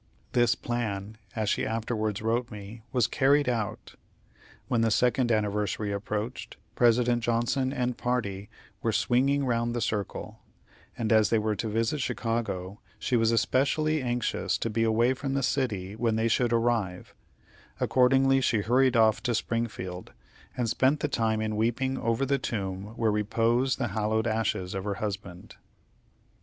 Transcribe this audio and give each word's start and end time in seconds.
This 0.31 0.55
plan, 0.55 1.19
as 1.35 1.47
she 1.47 1.63
afterwards 1.63 2.23
wrote 2.23 2.49
me, 2.49 2.81
was 2.91 3.05
carried 3.05 3.47
out. 3.47 3.93
When 4.67 4.81
the 4.81 4.89
second 4.89 5.31
anniversary 5.31 5.91
approached, 5.91 6.57
President 6.73 7.21
Johnson 7.23 7.71
and 7.71 7.95
party 7.99 8.49
were 8.81 8.93
"swinging 8.93 9.45
round 9.45 9.75
the 9.75 9.79
circle," 9.79 10.39
and 10.97 11.13
as 11.13 11.29
they 11.29 11.37
were 11.37 11.55
to 11.57 11.69
visit 11.69 12.01
Chicago, 12.01 12.79
she 12.97 13.15
was 13.15 13.31
especially 13.31 14.01
anxious 14.01 14.57
to 14.57 14.71
be 14.71 14.81
away 14.81 15.13
from 15.13 15.35
the 15.35 15.43
city 15.43 15.95
when 15.95 16.15
they 16.15 16.27
should 16.27 16.51
arrive; 16.51 17.13
accordingly 17.79 18.41
she 18.41 18.61
hurried 18.61 18.97
off 18.97 19.21
to 19.21 19.35
Springfield, 19.35 20.13
and 20.57 20.67
spent 20.67 21.01
the 21.01 21.07
time 21.07 21.41
in 21.41 21.55
weeping 21.55 21.99
over 21.99 22.25
the 22.25 22.39
tomb 22.39 22.95
where 22.97 23.11
repose 23.11 23.75
the 23.75 23.89
hallowed 23.89 24.25
ashes 24.25 24.73
of 24.73 24.83
her 24.83 24.95
husband. 24.95 25.57